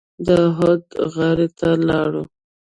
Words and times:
د 0.25 0.27
احد 0.47 0.83
غره 1.13 1.47
ته 1.57 1.69
لاړو. 1.87 2.23